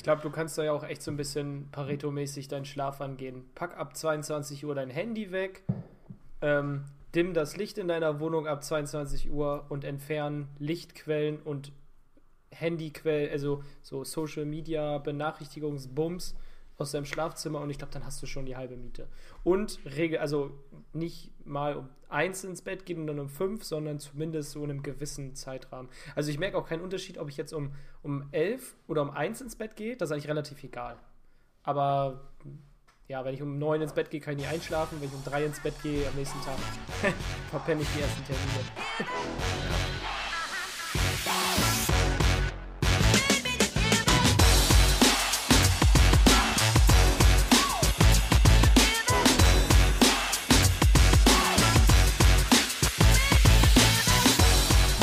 [0.00, 3.44] Ich glaube, du kannst da ja auch echt so ein bisschen Pareto-mäßig deinen Schlaf angehen.
[3.54, 5.62] Pack ab 22 Uhr dein Handy weg,
[6.40, 11.72] ähm, dimm das Licht in deiner Wohnung ab 22 Uhr und entfernen Lichtquellen und
[12.50, 16.34] Handyquellen, also so Social Media Benachrichtigungsbums
[16.80, 19.08] aus deinem Schlafzimmer und ich glaube, dann hast du schon die halbe Miete.
[19.44, 20.50] Und regel, also
[20.92, 24.70] nicht mal um eins ins Bett gehen und dann um fünf, sondern zumindest so in
[24.70, 25.90] einem gewissen Zeitrahmen.
[26.14, 27.72] Also ich merke auch keinen Unterschied, ob ich jetzt um,
[28.02, 30.96] um elf oder um eins ins Bett gehe, das ist eigentlich relativ egal.
[31.62, 32.32] Aber
[33.08, 35.00] ja, wenn ich um neun ins Bett gehe, kann ich nicht einschlafen.
[35.00, 36.56] Wenn ich um drei ins Bett gehe, am nächsten Tag
[37.50, 38.89] verpenne ich die ersten Termine.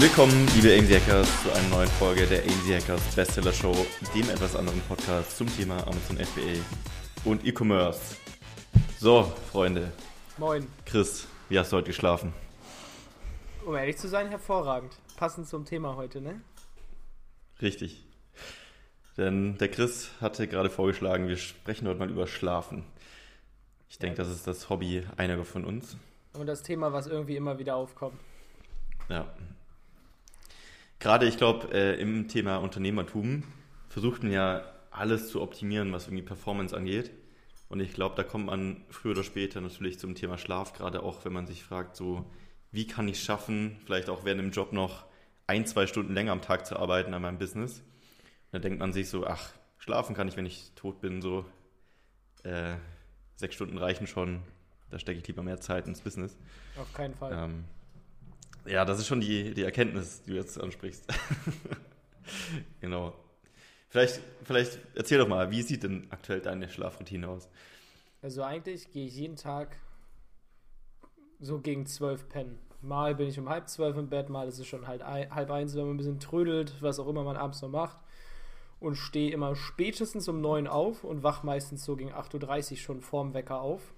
[0.07, 3.75] Willkommen, liebe AMZ Hackers, zu einer neuen Folge der AMZ Hackers Bestseller Show,
[4.15, 6.63] dem etwas anderen Podcast zum Thema Amazon FBA
[7.25, 8.15] und E-Commerce.
[8.99, 9.91] So, Freunde.
[10.37, 10.65] Moin.
[10.85, 12.33] Chris, wie hast du heute geschlafen?
[13.65, 14.97] Um ehrlich zu sein, hervorragend.
[15.17, 16.39] Passend zum Thema heute, ne?
[17.61, 18.01] Richtig.
[19.17, 22.85] Denn der Chris hatte gerade vorgeschlagen, wir sprechen heute mal über Schlafen.
[23.89, 25.97] Ich denke, das ist das Hobby einiger von uns.
[26.33, 28.17] Und das Thema, was irgendwie immer wieder aufkommt.
[29.09, 29.27] Ja,
[30.99, 33.43] gerade ich glaube, äh, im Thema Unternehmertum
[33.89, 37.11] versucht man ja alles zu optimieren, was irgendwie Performance angeht.
[37.69, 41.25] Und ich glaube, da kommt man früher oder später natürlich zum Thema Schlaf, gerade auch
[41.25, 42.25] wenn man sich fragt, so,
[42.71, 45.05] wie kann ich es schaffen, vielleicht auch während dem Job noch
[45.47, 47.79] ein, zwei Stunden länger am Tag zu arbeiten an meinem Business.
[47.79, 51.45] Und da denkt man sich so, ach, schlafen kann ich, wenn ich tot bin, so
[52.43, 52.75] äh,
[53.35, 54.41] sechs Stunden reichen schon,
[54.89, 56.37] da stecke ich lieber mehr Zeit ins Business.
[56.77, 57.33] Auf keinen Fall.
[57.33, 57.65] Ähm,
[58.67, 61.05] ja, das ist schon die, die Erkenntnis, die du jetzt ansprichst.
[62.81, 63.13] genau.
[63.89, 67.47] Vielleicht, vielleicht erzähl doch mal, wie sieht denn aktuell deine Schlafroutine aus?
[68.21, 69.77] Also eigentlich gehe ich jeden Tag
[71.39, 72.59] so gegen zwölf pennen.
[72.81, 75.49] Mal bin ich um halb zwölf im Bett, mal ist es schon halt ein, halb
[75.51, 77.97] eins, wenn man ein bisschen trödelt, was auch immer man abends noch macht.
[78.79, 83.01] Und stehe immer spätestens um neun auf und wach meistens so gegen 8.30 Uhr schon
[83.01, 83.93] vorm Wecker auf.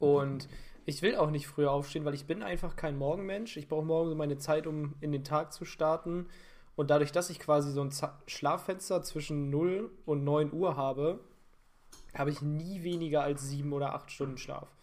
[0.00, 0.48] Und
[0.88, 3.58] ich will auch nicht früher aufstehen, weil ich bin einfach kein Morgenmensch.
[3.58, 6.28] Ich brauche morgen so meine Zeit, um in den Tag zu starten.
[6.76, 7.90] Und dadurch, dass ich quasi so ein
[8.26, 11.20] Schlaffenster zwischen 0 und 9 Uhr habe,
[12.14, 14.74] habe ich nie weniger als 7 oder 8 Stunden Schlaf.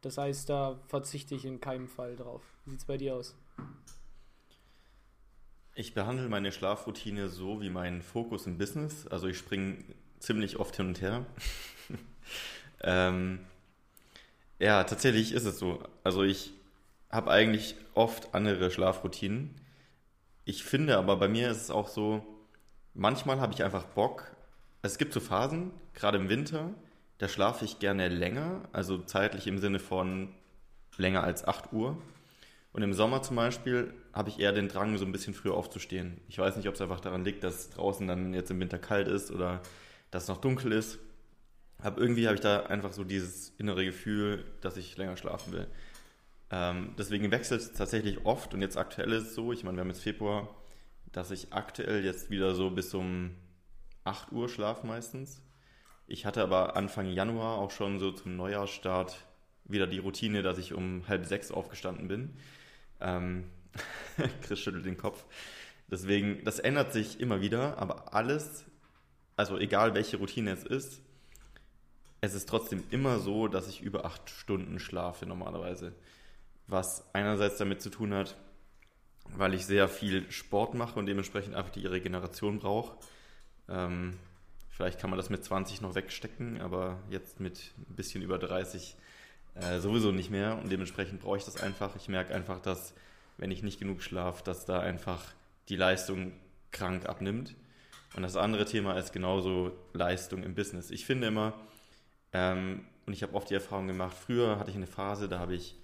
[0.00, 2.40] Das heißt, da verzichte ich in keinem Fall drauf.
[2.64, 3.36] Wie sieht es bei dir aus?
[5.74, 9.06] Ich behandle meine Schlafroutine so wie meinen Fokus im Business.
[9.08, 9.84] Also ich springe
[10.20, 11.26] ziemlich oft hin und her.
[12.80, 13.40] ähm,
[14.64, 15.78] ja, tatsächlich ist es so.
[16.04, 16.54] Also ich
[17.10, 19.54] habe eigentlich oft andere Schlafroutinen.
[20.46, 22.24] Ich finde aber bei mir ist es auch so,
[22.94, 24.34] manchmal habe ich einfach Bock.
[24.80, 26.70] Es gibt so Phasen, gerade im Winter,
[27.18, 30.32] da schlafe ich gerne länger, also zeitlich im Sinne von
[30.96, 31.98] länger als 8 Uhr.
[32.72, 36.22] Und im Sommer zum Beispiel habe ich eher den Drang, so ein bisschen früher aufzustehen.
[36.28, 39.08] Ich weiß nicht, ob es einfach daran liegt, dass draußen dann jetzt im Winter kalt
[39.08, 39.60] ist oder
[40.10, 40.98] dass es noch dunkel ist
[41.84, 45.66] hab, irgendwie habe ich da einfach so dieses innere Gefühl, dass ich länger schlafen will.
[46.50, 49.82] Ähm, deswegen wechselt es tatsächlich oft und jetzt aktuell ist es so, ich meine, wir
[49.82, 50.48] haben jetzt Februar,
[51.12, 53.34] dass ich aktuell jetzt wieder so bis um
[54.04, 55.42] 8 Uhr schlafe meistens.
[56.06, 59.16] Ich hatte aber Anfang Januar auch schon so zum Neujahrsstart
[59.64, 62.36] wieder die Routine, dass ich um halb sechs aufgestanden bin.
[63.00, 63.44] Ähm,
[64.42, 65.24] Chris schüttelt den Kopf.
[65.90, 68.64] Deswegen, das ändert sich immer wieder, aber alles,
[69.36, 71.02] also egal welche Routine es ist,
[72.24, 75.92] es ist trotzdem immer so, dass ich über acht Stunden schlafe normalerweise.
[76.66, 78.36] Was einerseits damit zu tun hat,
[79.36, 82.96] weil ich sehr viel Sport mache und dementsprechend einfach die Regeneration brauche.
[83.68, 84.16] Ähm,
[84.70, 88.96] vielleicht kann man das mit 20 noch wegstecken, aber jetzt mit ein bisschen über 30
[89.54, 91.94] äh, sowieso nicht mehr und dementsprechend brauche ich das einfach.
[91.96, 92.94] Ich merke einfach, dass
[93.36, 95.22] wenn ich nicht genug schlafe, dass da einfach
[95.68, 96.32] die Leistung
[96.70, 97.54] krank abnimmt.
[98.16, 100.90] Und das andere Thema ist genauso Leistung im Business.
[100.90, 101.54] Ich finde immer,
[102.34, 105.54] ähm, und ich habe oft die Erfahrung gemacht, früher hatte ich eine Phase, da habe
[105.54, 105.76] ich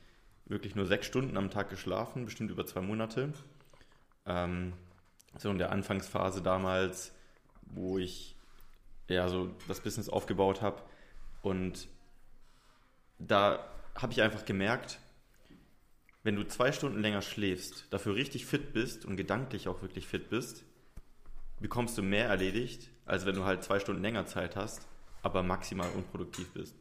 [0.46, 3.32] wirklich nur sechs Stunden am Tag geschlafen, bestimmt über zwei Monate.
[4.26, 4.72] Ähm,
[5.38, 7.12] so in der Anfangsphase damals,
[7.62, 8.36] wo ich
[9.08, 10.82] ja so das Business aufgebaut habe.
[11.40, 11.86] Und
[13.18, 13.64] da
[13.94, 14.98] habe ich einfach gemerkt,
[16.24, 20.30] wenn du zwei Stunden länger schläfst, dafür richtig fit bist und gedanklich auch wirklich fit
[20.30, 20.64] bist,
[21.60, 24.88] bekommst du mehr erledigt, als wenn du halt zwei Stunden länger Zeit hast
[25.22, 26.74] aber maximal unproduktiv bist.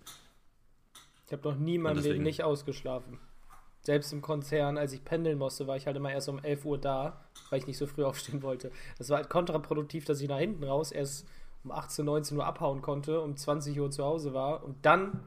[1.27, 3.19] Ich habe noch nie in meinem Leben nicht ausgeschlafen.
[3.81, 6.77] Selbst im Konzern, als ich pendeln musste, war ich halt immer erst um 11 Uhr
[6.77, 8.71] da, weil ich nicht so früh aufstehen wollte.
[8.97, 11.29] Das war halt kontraproduktiv, dass ich nach hinten raus erst um
[11.63, 15.23] um 18, 19 Uhr abhauen konnte, um 20 Uhr zu Hause war und dann,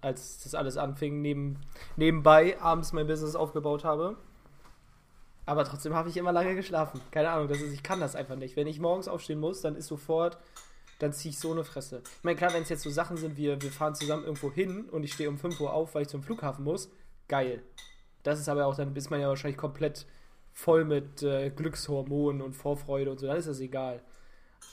[0.00, 1.58] als das alles anfing, neben,
[1.96, 4.16] nebenbei abends mein Business aufgebaut habe.
[5.46, 7.00] Aber trotzdem habe ich immer lange geschlafen.
[7.10, 8.56] Keine Ahnung, das ist, ich kann das einfach nicht.
[8.56, 10.38] Wenn ich morgens aufstehen muss, dann ist sofort,
[11.00, 12.02] dann ziehe ich so eine Fresse.
[12.18, 14.84] Ich meine, klar, wenn es jetzt so Sachen sind, wie wir fahren zusammen irgendwo hin
[14.90, 16.90] und ich stehe um 5 Uhr auf, weil ich zum Flughafen muss,
[17.26, 17.62] geil.
[18.22, 20.06] Das ist aber auch, dann ist man ja wahrscheinlich komplett
[20.52, 24.02] voll mit äh, Glückshormonen und Vorfreude und so, dann ist das egal.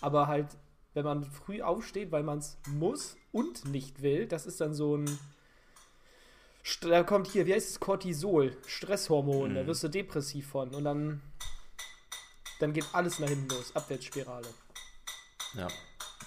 [0.02, 0.48] Aber halt,
[0.94, 4.98] wenn man früh aufsteht, weil man es muss und nicht will, das ist dann so
[4.98, 5.18] ein.
[6.82, 7.80] Da kommt hier, wie heißt es?
[7.80, 9.56] Cortisol, Stresshormon, mhm.
[9.56, 11.22] da wirst du depressiv von und dann,
[12.60, 14.50] dann geht alles nach hinten los, Abwärtsspirale.
[15.54, 15.70] Ja,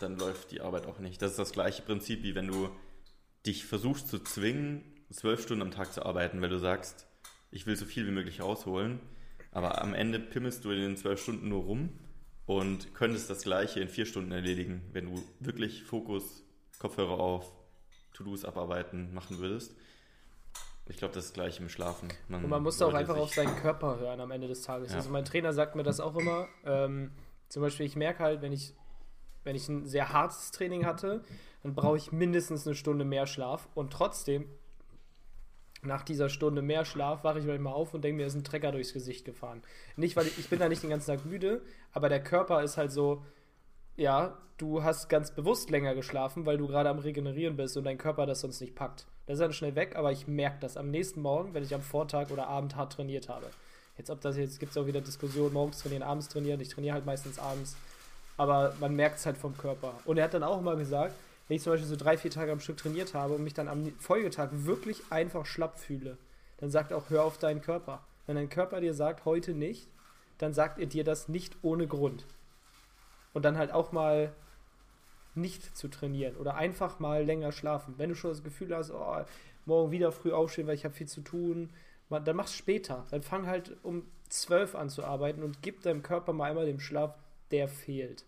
[0.00, 1.20] dann läuft die Arbeit auch nicht.
[1.22, 2.70] Das ist das gleiche Prinzip, wie wenn du
[3.46, 7.06] dich versuchst zu zwingen, zwölf Stunden am Tag zu arbeiten, weil du sagst,
[7.50, 9.00] ich will so viel wie möglich rausholen,
[9.52, 11.90] aber am Ende pimmelst du in den zwölf Stunden nur rum
[12.46, 16.44] und könntest das Gleiche in vier Stunden erledigen, wenn du wirklich Fokus,
[16.78, 17.52] Kopfhörer auf,
[18.12, 19.74] To-Dos abarbeiten machen würdest.
[20.86, 22.08] Ich glaube, das ist gleich im Schlafen.
[22.28, 24.90] Man und man muss auch einfach auf seinen Körper hören am Ende des Tages.
[24.90, 24.96] Ja.
[24.96, 26.48] Also mein Trainer sagt mir das auch immer.
[26.64, 27.12] Ähm,
[27.48, 28.74] zum Beispiel, ich merke halt, wenn ich,
[29.44, 31.22] wenn ich ein sehr hartes Training hatte,
[31.62, 33.68] dann brauche ich mindestens eine Stunde mehr Schlaf.
[33.74, 34.46] Und trotzdem
[35.82, 38.72] nach dieser Stunde mehr Schlaf wache ich manchmal auf und denke mir, ist ein Trecker
[38.72, 39.62] durchs Gesicht gefahren.
[39.96, 42.76] Nicht, weil ich, ich bin da nicht den ganzen Tag müde, aber der Körper ist
[42.76, 43.24] halt so,
[43.96, 47.98] ja, du hast ganz bewusst länger geschlafen, weil du gerade am Regenerieren bist und dein
[47.98, 49.06] Körper das sonst nicht packt.
[49.26, 51.82] Das ist dann schnell weg, aber ich merke das am nächsten Morgen, wenn ich am
[51.82, 53.46] Vortag oder Abend hart trainiert habe.
[53.96, 56.60] Jetzt, ob das jetzt gibt es auch wieder Diskussionen, morgens trainieren, abends trainieren.
[56.60, 57.76] Ich trainiere halt meistens abends.
[58.40, 59.92] Aber man merkt es halt vom Körper.
[60.06, 61.14] Und er hat dann auch mal gesagt,
[61.46, 63.68] wenn ich zum Beispiel so drei, vier Tage am Stück trainiert habe und mich dann
[63.68, 66.16] am Folgetag wirklich einfach schlapp fühle,
[66.56, 68.00] dann sagt auch, hör auf deinen Körper.
[68.26, 69.88] Wenn dein Körper dir sagt, heute nicht,
[70.38, 72.24] dann sagt er dir das nicht ohne Grund.
[73.34, 74.32] Und dann halt auch mal
[75.34, 77.96] nicht zu trainieren oder einfach mal länger schlafen.
[77.98, 79.22] Wenn du schon das Gefühl hast, oh,
[79.66, 81.68] morgen wieder früh aufstehen, weil ich habe viel zu tun,
[82.08, 83.04] dann mach es später.
[83.10, 86.80] Dann fang halt um zwölf an zu arbeiten und gib deinem Körper mal einmal den
[86.80, 87.14] Schlaf,
[87.50, 88.24] der fehlt.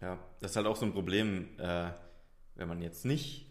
[0.00, 1.90] Ja, das ist halt auch so ein Problem, äh,
[2.54, 3.46] wenn man jetzt nicht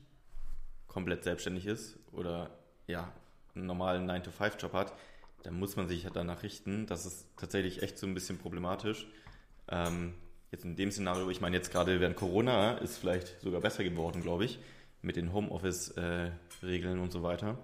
[0.87, 2.49] komplett selbstständig ist oder
[2.87, 3.11] ja,
[3.55, 4.93] einen normalen 9-to-5-Job hat,
[5.43, 6.85] dann muss man sich halt danach richten.
[6.87, 9.07] Das ist tatsächlich echt so ein bisschen problematisch.
[9.69, 10.15] Ähm,
[10.51, 14.21] jetzt in dem Szenario, ich meine jetzt gerade während Corona ist vielleicht sogar besser geworden,
[14.21, 14.59] glaube ich,
[15.01, 17.57] mit den Homeoffice-Regeln äh, und so weiter.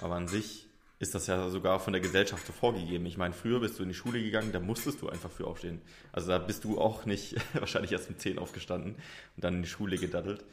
[0.00, 0.66] Aber an sich
[1.04, 3.04] ist das ja sogar von der Gesellschaft so vorgegeben.
[3.04, 5.82] Ich meine, früher bist du in die Schule gegangen, da musstest du einfach früh aufstehen.
[6.12, 9.68] Also da bist du auch nicht wahrscheinlich erst um 10 aufgestanden und dann in die
[9.68, 10.44] Schule gedattelt.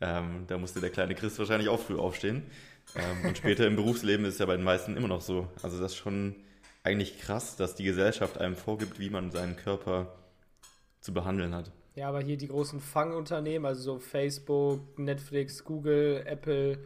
[0.00, 2.42] Ähm, da musste der kleine Chris wahrscheinlich auch früh aufstehen.
[2.96, 5.48] Ähm, und später im Berufsleben ist es ja bei den meisten immer noch so.
[5.62, 6.34] Also das ist schon
[6.82, 10.12] eigentlich krass, dass die Gesellschaft einem vorgibt, wie man seinen Körper
[11.00, 11.70] zu behandeln hat.
[11.94, 16.78] Ja, aber hier die großen Fangunternehmen, also so Facebook, Netflix, Google, Apple,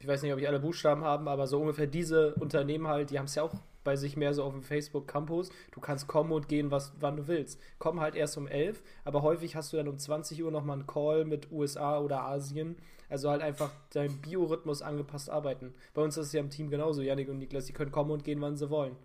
[0.00, 3.18] ich weiß nicht, ob ich alle Buchstaben haben, aber so ungefähr diese Unternehmen halt, die
[3.18, 3.54] haben es ja auch
[3.84, 5.50] bei sich mehr so auf dem Facebook Campus.
[5.72, 7.60] Du kannst kommen und gehen, was, wann du willst.
[7.78, 10.86] Komm halt erst um 11, aber häufig hast du dann um 20 Uhr nochmal einen
[10.86, 12.76] Call mit USA oder Asien.
[13.10, 15.74] Also halt einfach deinen Biorhythmus angepasst arbeiten.
[15.92, 18.24] Bei uns ist es ja im Team genauso, Janik und Niklas, die können kommen und
[18.24, 18.96] gehen, wann sie wollen.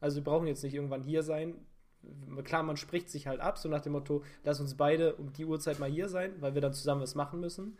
[0.00, 1.54] Also wir brauchen jetzt nicht irgendwann hier sein.
[2.44, 5.44] Klar, man spricht sich halt ab, so nach dem Motto, lass uns beide um die
[5.44, 7.76] Uhrzeit mal hier sein, weil wir dann zusammen was machen müssen.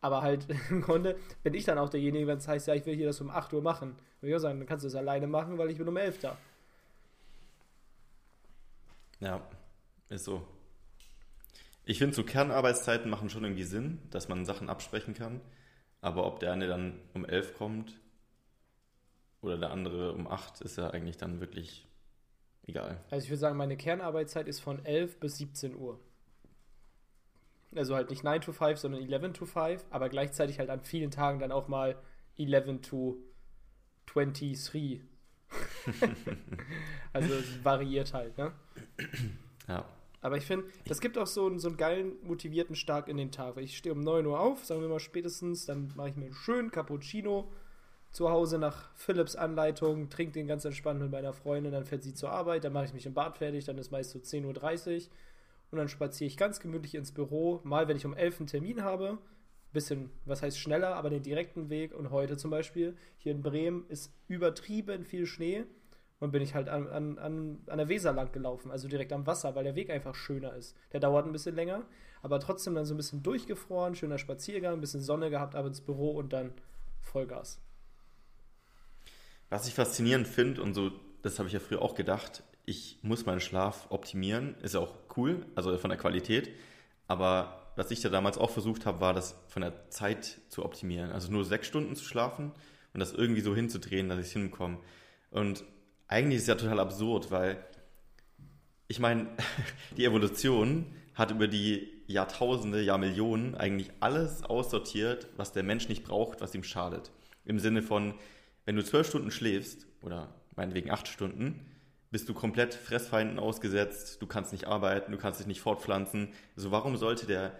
[0.00, 2.94] Aber halt im Grunde bin ich dann auch derjenige, wenn es heißt, ja, ich will
[2.94, 3.96] hier das um 8 Uhr machen.
[4.20, 6.20] Würde ich auch sagen, dann kannst du es alleine machen, weil ich bin um 11
[6.20, 6.36] da.
[9.20, 9.46] Ja,
[10.08, 10.46] ist so.
[11.84, 15.40] Ich finde, so Kernarbeitszeiten machen schon irgendwie Sinn, dass man Sachen absprechen kann.
[16.00, 18.00] Aber ob der eine dann um 11 kommt
[19.42, 21.86] oder der andere um 8, ist ja eigentlich dann wirklich
[22.66, 23.02] egal.
[23.10, 25.98] Also ich würde sagen, meine Kernarbeitszeit ist von 11 bis 17 Uhr.
[27.74, 31.10] Also halt nicht 9 to 5, sondern 11 to 5, aber gleichzeitig halt an vielen
[31.10, 31.96] Tagen dann auch mal
[32.36, 33.18] 11 to
[34.06, 35.02] 23.
[37.12, 38.52] also variiert halt, ne?
[39.68, 39.84] Ja.
[40.22, 43.56] Aber ich finde, das gibt auch so, so einen geilen, motivierten Start in den Tag.
[43.56, 46.34] Ich stehe um 9 Uhr auf, sagen wir mal spätestens, dann mache ich mir einen
[46.34, 47.50] schönen Cappuccino
[48.10, 52.12] zu Hause nach Philips Anleitung, trinke den ganz entspannt mit meiner Freundin, dann fährt sie
[52.12, 55.02] zur Arbeit, dann mache ich mich im Bad fertig, dann ist meist so 10.30 Uhr
[55.70, 57.60] und dann spaziere ich ganz gemütlich ins Büro.
[57.64, 59.18] Mal, wenn ich um 11 einen Termin habe,
[59.72, 61.94] bisschen, was heißt schneller, aber den direkten Weg.
[61.94, 65.64] Und heute zum Beispiel, hier in Bremen ist übertrieben viel Schnee.
[66.18, 69.26] Und bin ich halt an, an, an, an der Weser lang gelaufen, also direkt am
[69.26, 70.76] Wasser, weil der Weg einfach schöner ist.
[70.92, 71.86] Der dauert ein bisschen länger,
[72.20, 75.80] aber trotzdem dann so ein bisschen durchgefroren, schöner Spaziergang, ein bisschen Sonne gehabt, ab ins
[75.80, 76.52] Büro und dann
[77.00, 77.62] Vollgas.
[79.48, 83.24] Was ich faszinierend finde und so, das habe ich ja früher auch gedacht, ich muss
[83.24, 86.50] meinen Schlaf optimieren, ist auch cool, also von der Qualität.
[87.06, 91.10] Aber was ich da damals auch versucht habe, war das von der Zeit zu optimieren.
[91.12, 92.52] Also nur sechs Stunden zu schlafen
[92.92, 94.78] und das irgendwie so hinzudrehen, dass ich es hinbekomme.
[95.30, 95.64] Und
[96.08, 97.64] eigentlich ist es ja total absurd, weil
[98.88, 99.28] ich meine,
[99.96, 106.40] die Evolution hat über die Jahrtausende, Jahrmillionen eigentlich alles aussortiert, was der Mensch nicht braucht,
[106.40, 107.12] was ihm schadet.
[107.44, 108.14] Im Sinne von,
[108.64, 111.66] wenn du zwölf Stunden schläfst, oder meinetwegen acht Stunden,
[112.10, 116.32] bist du komplett Fressfeinden ausgesetzt, du kannst nicht arbeiten, du kannst dich nicht fortpflanzen.
[116.56, 117.58] Also warum sollte der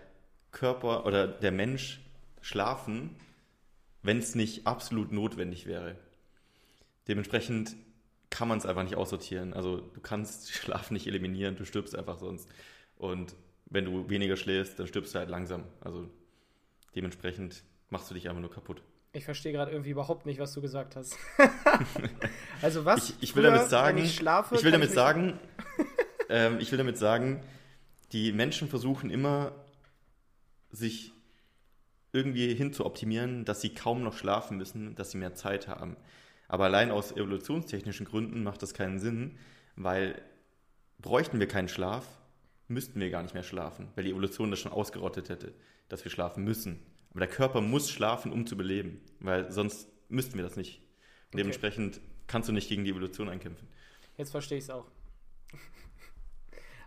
[0.51, 2.01] Körper oder der Mensch
[2.41, 3.17] schlafen,
[4.03, 5.97] wenn es nicht absolut notwendig wäre?
[7.07, 7.77] Dementsprechend
[8.29, 9.53] kann man es einfach nicht aussortieren.
[9.53, 12.49] Also du kannst Schlaf nicht eliminieren, du stirbst einfach sonst.
[12.97, 13.35] Und
[13.67, 15.65] wenn du weniger schläfst, dann stirbst du halt langsam.
[15.81, 16.09] Also
[16.97, 18.83] dementsprechend machst du dich einfach nur kaputt.
[19.13, 21.17] Ich verstehe gerade irgendwie überhaupt nicht, was du gesagt hast.
[22.63, 23.11] also was?
[23.11, 25.41] Ich, ich will früher, damit sagen, ich, schlafe, ich will damit ich sagen,
[26.29, 27.43] ähm, ich will damit sagen,
[28.13, 29.53] die Menschen versuchen immer,
[30.71, 31.13] sich
[32.13, 35.97] irgendwie hin zu optimieren, dass sie kaum noch schlafen müssen, dass sie mehr Zeit haben.
[36.47, 39.39] Aber allein aus evolutionstechnischen Gründen macht das keinen Sinn,
[39.75, 40.21] weil
[40.99, 42.07] bräuchten wir keinen Schlaf,
[42.69, 45.53] müssten wir gar nicht mehr schlafen, weil die Evolution das schon ausgerottet hätte,
[45.89, 46.81] dass wir schlafen müssen.
[47.11, 50.81] Aber der Körper muss schlafen, um zu beleben, weil sonst müssten wir das nicht.
[51.29, 51.39] Okay.
[51.39, 53.69] dementsprechend kannst du nicht gegen die Evolution einkämpfen.
[54.17, 54.87] Jetzt verstehe ich es auch.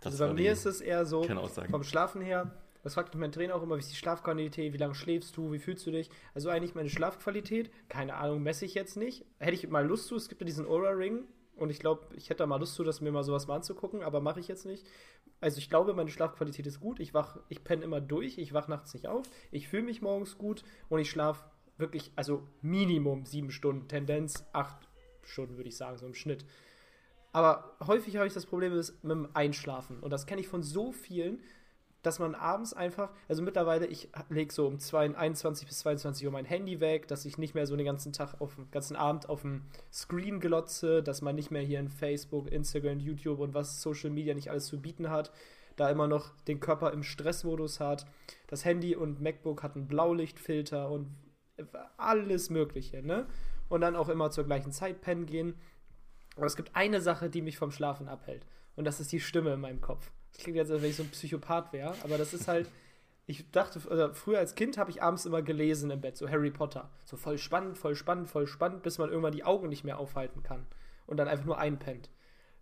[0.03, 2.51] also bei mir ist es eher so, vom Schlafen her,
[2.83, 5.59] das fragt mein Trainer auch immer, wie ist die Schlafqualität, wie lange schläfst du, wie
[5.59, 6.09] fühlst du dich?
[6.33, 9.25] Also eigentlich meine Schlafqualität, keine Ahnung, messe ich jetzt nicht.
[9.39, 11.23] Hätte ich mal Lust zu, es gibt ja diesen Aura-Ring,
[11.55, 14.01] und ich glaube, ich hätte da mal Lust zu, das mir mal sowas mal anzugucken,
[14.01, 14.85] aber mache ich jetzt nicht.
[15.39, 16.99] Also ich glaube, meine Schlafqualität ist gut.
[16.99, 20.37] Ich wach, ich penne immer durch, ich wach nachts nicht auf, ich fühle mich morgens
[20.37, 21.45] gut und ich schlafe
[21.77, 24.87] wirklich, also Minimum sieben Stunden, Tendenz acht
[25.23, 26.45] Stunden, würde ich sagen, so im Schnitt.
[27.31, 29.99] Aber häufig habe ich das Problem mit dem Einschlafen.
[29.99, 31.41] Und das kenne ich von so vielen,
[32.03, 36.45] dass man abends einfach, also mittlerweile, ich lege so um 21 bis 22 Uhr mein
[36.45, 39.41] Handy weg, dass ich nicht mehr so den ganzen Tag auf den ganzen Abend auf
[39.41, 44.09] dem Screen glotze, dass man nicht mehr hier in Facebook, Instagram, YouTube und was Social
[44.09, 45.31] Media nicht alles zu bieten hat,
[45.77, 48.05] da immer noch den Körper im Stressmodus hat.
[48.47, 51.15] Das Handy und MacBook hat einen Blaulichtfilter und
[51.97, 53.27] alles Mögliche, ne?
[53.69, 55.55] Und dann auch immer zur gleichen Zeit pennen gehen.
[56.35, 58.45] Aber es gibt eine Sache, die mich vom Schlafen abhält.
[58.75, 60.11] Und das ist die Stimme in meinem Kopf.
[60.33, 62.69] Das klingt jetzt, als wenn ich so ein Psychopath wäre, aber das ist halt.
[63.25, 66.51] Ich dachte, also früher als Kind habe ich abends immer gelesen im Bett, so Harry
[66.51, 66.89] Potter.
[67.05, 70.43] So voll spannend, voll spannend, voll spannend, bis man irgendwann die Augen nicht mehr aufhalten
[70.43, 70.65] kann
[71.07, 72.09] und dann einfach nur einpennt.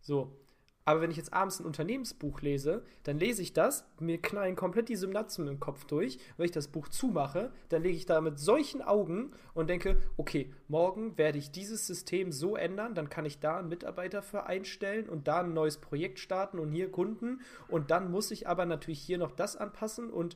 [0.01, 0.37] So.
[0.83, 4.89] Aber wenn ich jetzt abends ein Unternehmensbuch lese, dann lese ich das, mir knallen komplett
[4.89, 6.17] die Synapsen im Kopf durch.
[6.37, 10.51] Wenn ich das Buch zumache, dann lege ich da mit solchen Augen und denke, okay,
[10.67, 15.07] morgen werde ich dieses System so ändern, dann kann ich da einen Mitarbeiter für einstellen
[15.07, 17.41] und da ein neues Projekt starten und hier Kunden.
[17.67, 20.35] Und dann muss ich aber natürlich hier noch das anpassen und,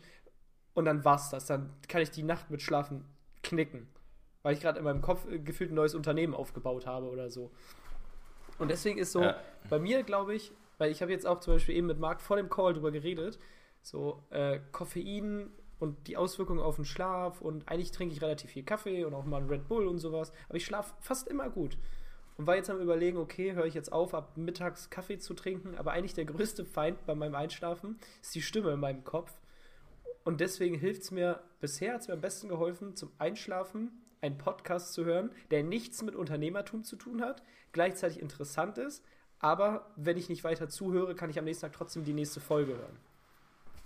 [0.75, 1.47] und dann war's das.
[1.47, 3.03] Dann kann ich die Nacht mit Schlafen
[3.41, 3.87] knicken.
[4.43, 7.51] Weil ich gerade in meinem Kopf äh, gefühlt ein neues Unternehmen aufgebaut habe oder so.
[8.57, 9.39] Und deswegen ist so, ja.
[9.69, 12.37] bei mir glaube ich, weil ich habe jetzt auch zum Beispiel eben mit Marc vor
[12.37, 13.39] dem Call drüber geredet,
[13.81, 18.63] so äh, Koffein und die Auswirkungen auf den Schlaf und eigentlich trinke ich relativ viel
[18.63, 21.77] Kaffee und auch mal einen Red Bull und sowas, aber ich schlafe fast immer gut.
[22.37, 25.77] Und war jetzt am überlegen, okay, höre ich jetzt auf, ab mittags Kaffee zu trinken,
[25.77, 29.31] aber eigentlich der größte Feind bei meinem Einschlafen ist die Stimme in meinem Kopf.
[30.25, 34.37] Und deswegen hilft es mir, bisher hat es mir am besten geholfen, zum Einschlafen einen
[34.37, 39.03] Podcast zu hören, der nichts mit Unternehmertum zu tun hat, gleichzeitig interessant ist,
[39.39, 42.73] aber wenn ich nicht weiter zuhöre, kann ich am nächsten Tag trotzdem die nächste Folge
[42.73, 42.97] hören.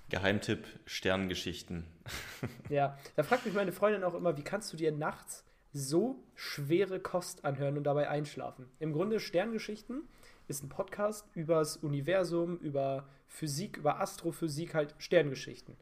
[0.10, 1.86] Geheimtipp: Sterngeschichten.
[2.70, 7.00] ja, da fragt mich meine Freundin auch immer, wie kannst du dir nachts so schwere
[7.00, 8.66] Kost anhören und dabei einschlafen?
[8.80, 10.08] Im Grunde Sterngeschichten
[10.48, 15.78] ist ein Podcast über das Universum, über Physik, über Astrophysik, halt Sterngeschichten.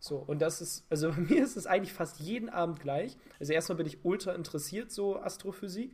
[0.00, 3.16] So, und das ist, also bei mir ist es eigentlich fast jeden Abend gleich.
[3.40, 5.92] Also erstmal bin ich ultra interessiert, so Astrophysik.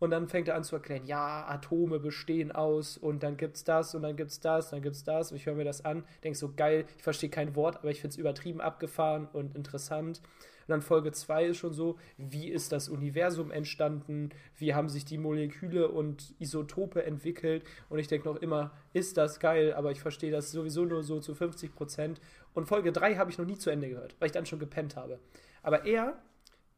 [0.00, 3.94] Und dann fängt er an zu erklären, ja, Atome bestehen aus und dann gibt's das
[3.94, 5.30] und dann gibt's das, dann gibt's das.
[5.30, 8.00] Und ich höre mir das an, denke so, geil, ich verstehe kein Wort, aber ich
[8.00, 10.22] finde es übertrieben abgefahren und interessant.
[10.70, 14.30] Und dann Folge 2 ist schon so, wie ist das Universum entstanden?
[14.56, 17.64] Wie haben sich die Moleküle und Isotope entwickelt?
[17.88, 21.20] Und ich denke noch immer, ist das geil, aber ich verstehe das sowieso nur so
[21.20, 22.20] zu 50 Prozent.
[22.54, 24.96] Und Folge 3 habe ich noch nie zu Ende gehört, weil ich dann schon gepennt
[24.96, 25.20] habe.
[25.62, 26.20] Aber er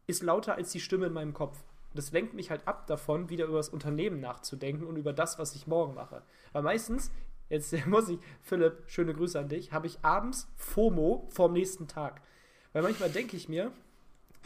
[0.06, 1.62] ist lauter als die Stimme in meinem Kopf.
[1.94, 5.54] Das lenkt mich halt ab davon, wieder über das Unternehmen nachzudenken und über das, was
[5.54, 6.22] ich morgen mache.
[6.52, 7.10] Weil meistens,
[7.48, 12.22] jetzt muss ich, Philipp, schöne Grüße an dich, habe ich abends FOMO vorm nächsten Tag.
[12.72, 13.72] Weil manchmal denke ich mir,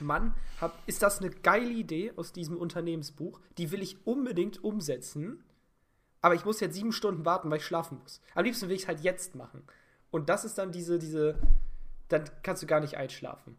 [0.00, 3.40] Mann, hab, ist das eine geile Idee aus diesem Unternehmensbuch?
[3.56, 5.42] Die will ich unbedingt umsetzen.
[6.20, 8.20] aber ich muss jetzt sieben Stunden warten, weil ich schlafen muss.
[8.34, 9.62] Am liebsten will ich es halt jetzt machen.
[10.16, 11.34] Und das ist dann diese, diese,
[12.08, 13.54] dann kannst du gar nicht einschlafen.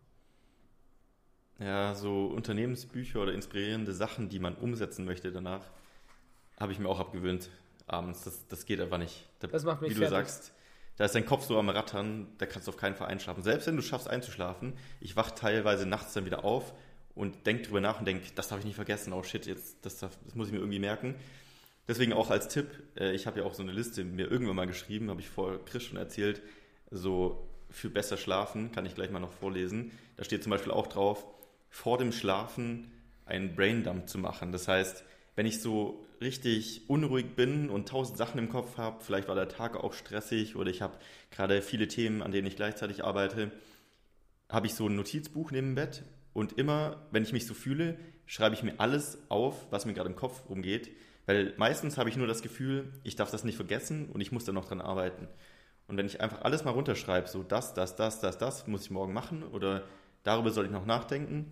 [1.60, 5.62] Ja, so Unternehmensbücher oder inspirierende Sachen, die man umsetzen möchte danach,
[6.60, 7.52] habe ich mir auch abgewöhnt
[7.86, 8.24] abends.
[8.24, 9.28] Das, das geht einfach nicht.
[9.40, 10.30] Da, Das macht mich Wie du fertig.
[10.30, 10.52] sagst,
[10.98, 13.44] da ist dein Kopf so am Rattern, da kannst du auf keinen Fall einschlafen.
[13.44, 16.74] Selbst wenn du schaffst einzuschlafen, ich wach teilweise nachts dann wieder auf
[17.14, 20.00] und denk drüber nach und denk, das darf ich nicht vergessen, oh shit, jetzt, das,
[20.00, 21.14] darf, das muss ich mir irgendwie merken.
[21.88, 22.68] Deswegen auch als Tipp,
[22.98, 25.64] äh, ich habe ja auch so eine Liste mir irgendwann mal geschrieben, habe ich vor
[25.66, 26.42] Chris schon erzählt,
[26.92, 29.92] so für besser schlafen, kann ich gleich mal noch vorlesen.
[30.16, 31.26] Da steht zum Beispiel auch drauf,
[31.70, 32.92] vor dem Schlafen
[33.26, 34.52] einen Braindump zu machen.
[34.52, 35.04] Das heißt,
[35.36, 39.50] wenn ich so richtig unruhig bin und tausend Sachen im Kopf habe, vielleicht war der
[39.50, 40.98] Tag auch stressig oder ich habe
[41.30, 43.52] gerade viele Themen, an denen ich gleichzeitig arbeite,
[44.50, 46.04] habe ich so ein Notizbuch neben dem Bett
[46.34, 50.10] und immer, wenn ich mich so fühle, schreibe ich mir alles auf, was mir gerade
[50.10, 50.90] im Kopf rumgeht,
[51.28, 54.46] weil meistens habe ich nur das Gefühl, ich darf das nicht vergessen und ich muss
[54.46, 55.28] da noch dran arbeiten.
[55.88, 58.92] Und wenn ich einfach alles mal runterschreibe, so das, das, das, das, das muss ich
[58.92, 59.84] morgen machen oder
[60.24, 61.52] darüber soll ich noch nachdenken,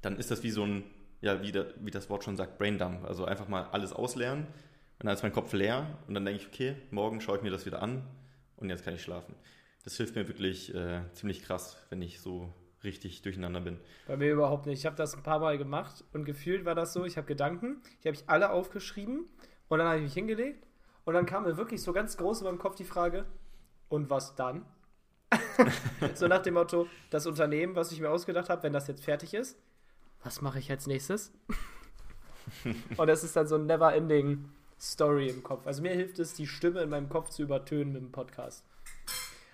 [0.00, 0.84] dann ist das wie so ein,
[1.20, 3.04] ja, wie, der, wie das Wort schon sagt, Braindump.
[3.04, 4.46] Also einfach mal alles ausleeren
[4.98, 7.50] und dann ist mein Kopf leer und dann denke ich, okay, morgen schaue ich mir
[7.50, 8.02] das wieder an
[8.56, 9.34] und jetzt kann ich schlafen.
[9.84, 12.52] Das hilft mir wirklich äh, ziemlich krass, wenn ich so
[12.84, 13.78] richtig durcheinander bin.
[14.06, 14.80] Bei mir überhaupt nicht.
[14.80, 17.82] Ich habe das ein paar Mal gemacht und gefühlt war das so, ich habe Gedanken,
[18.02, 19.26] die habe ich alle aufgeschrieben
[19.68, 20.66] und dann habe ich mich hingelegt
[21.04, 23.26] und dann kam mir wirklich so ganz groß in meinem Kopf die Frage,
[23.88, 24.64] und was dann?
[26.14, 29.34] so nach dem Motto, das Unternehmen, was ich mir ausgedacht habe, wenn das jetzt fertig
[29.34, 29.58] ist,
[30.24, 31.32] was mache ich als nächstes?
[32.96, 34.48] und das ist dann so ein never-ending
[34.80, 35.66] Story im Kopf.
[35.66, 38.64] Also mir hilft es, die Stimme in meinem Kopf zu übertönen mit dem Podcast.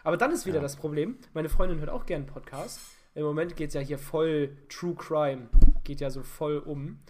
[0.04, 0.62] Aber dann ist wieder Ja.
[0.62, 2.80] das Problem, meine Freundin hört auch gern Podcast.
[3.14, 5.48] Im Moment geht es ja hier voll True Crime,
[5.84, 7.00] geht ja so voll um.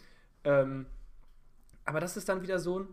[0.44, 0.86] Ähm,
[1.84, 2.88] aber das ist dann wieder so ein,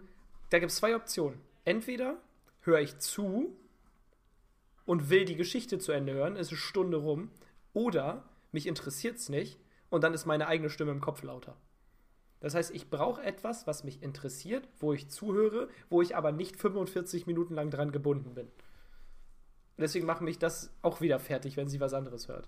[0.50, 1.40] da gibt es zwei Optionen.
[1.64, 2.18] Entweder
[2.62, 3.56] höre ich zu
[4.86, 7.32] und will die Geschichte zu Ende hören, ist eine Stunde rum,
[7.74, 11.58] oder mich interessiert es nicht und dann ist meine eigene Stimme im Kopf lauter.
[12.40, 16.58] Das heißt, ich brauche etwas, was mich interessiert, wo ich zuhöre, wo ich aber nicht
[16.58, 18.48] 45 Minuten lang dran gebunden bin.
[19.78, 22.48] Deswegen macht mich das auch wieder fertig, wenn sie was anderes hört.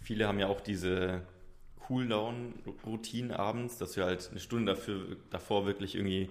[0.00, 1.22] Viele haben ja auch diese
[1.86, 6.30] Cooldown-Routinen abends, dass du halt eine Stunde dafür, davor wirklich irgendwie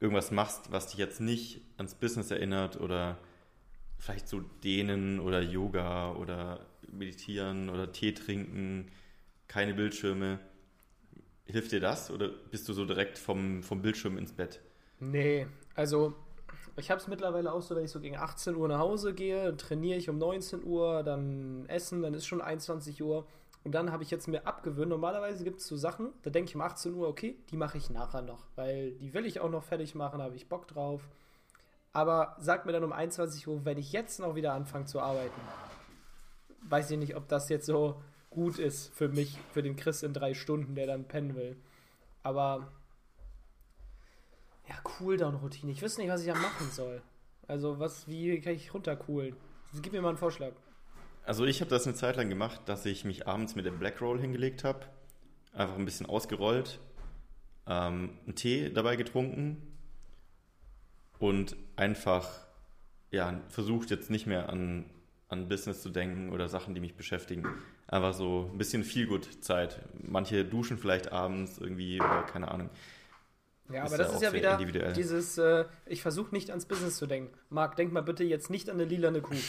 [0.00, 3.18] irgendwas machst, was dich jetzt nicht ans Business erinnert oder
[3.98, 8.90] vielleicht so dehnen oder Yoga oder meditieren oder Tee trinken,
[9.46, 10.38] keine Bildschirme.
[11.46, 14.60] Hilft dir das oder bist du so direkt vom, vom Bildschirm ins Bett?
[15.00, 16.14] Nee, also
[16.78, 19.56] ich habe es mittlerweile auch so, wenn ich so gegen 18 Uhr nach Hause gehe,
[19.56, 23.26] trainiere ich um 19 Uhr, dann essen, dann ist schon 21 Uhr.
[23.64, 26.54] Und dann habe ich jetzt mir abgewöhnt, normalerweise gibt es so Sachen, da denke ich
[26.54, 29.64] um 18 Uhr, okay, die mache ich nachher noch, weil die will ich auch noch
[29.64, 31.08] fertig machen, da habe ich Bock drauf.
[31.92, 35.40] Aber sag mir dann um 21 Uhr, wenn ich jetzt noch wieder anfange zu arbeiten,
[36.68, 40.12] weiß ich nicht, ob das jetzt so gut ist für mich, für den Chris in
[40.12, 41.56] drei Stunden, der dann pennen will.
[42.22, 42.68] Aber
[44.68, 45.72] ja, Cooldown-Routine.
[45.72, 47.02] Ich wüsste nicht, was ich da machen soll.
[47.46, 49.34] Also, was, wie kann ich runtercoolen?
[49.80, 50.52] Gib mir mal einen Vorschlag.
[51.28, 54.00] Also ich habe das eine Zeit lang gemacht, dass ich mich abends mit dem Black
[54.00, 54.86] Roll hingelegt habe,
[55.52, 56.80] einfach ein bisschen ausgerollt,
[57.66, 59.58] ähm, einen Tee dabei getrunken
[61.18, 62.26] und einfach
[63.10, 64.86] ja, versucht jetzt nicht mehr an,
[65.28, 67.46] an Business zu denken oder Sachen, die mich beschäftigen.
[67.88, 69.82] Einfach so ein bisschen Feelgood-Zeit.
[70.00, 72.70] Manche duschen vielleicht abends irgendwie oder keine Ahnung.
[73.70, 74.92] Ja, Ist aber ja das auch ist ja wieder individuell.
[74.94, 77.32] dieses, äh, ich versuche nicht ans Business zu denken.
[77.50, 79.34] Marc, denk mal bitte jetzt nicht an eine lilane Kuh.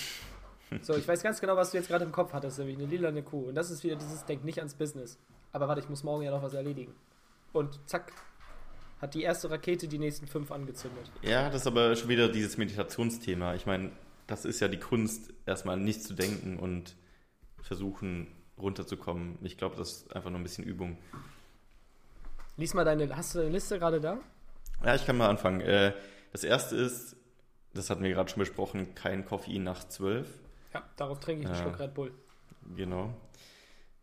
[0.83, 3.23] So, ich weiß ganz genau, was du jetzt gerade im Kopf hattest, nämlich eine lilane
[3.23, 3.47] Kuh.
[3.47, 5.17] Und das ist wieder dieses Denk nicht ans Business.
[5.51, 6.93] Aber warte, ich muss morgen ja noch was erledigen.
[7.53, 8.11] Und zack,
[9.01, 11.11] hat die erste Rakete die nächsten fünf angezündet.
[11.23, 13.55] Ja, das ist aber schon wieder dieses Meditationsthema.
[13.55, 13.91] Ich meine,
[14.27, 16.95] das ist ja die Kunst, erstmal nicht zu denken und
[17.63, 18.27] versuchen
[18.59, 19.39] runterzukommen.
[19.41, 20.99] Ich glaube, das ist einfach nur ein bisschen Übung.
[22.59, 24.19] Lies mal deine, hast du deine Liste gerade da?
[24.83, 25.61] Ja, ich kann mal anfangen.
[25.61, 25.93] Äh,
[26.33, 27.15] Das erste ist,
[27.73, 30.27] das hatten wir gerade schon besprochen, kein Koffein nach 12.
[30.73, 31.61] Ja, darauf trinke ich einen Ja.
[31.63, 32.11] Schluck Red Bull.
[32.75, 33.15] Genau.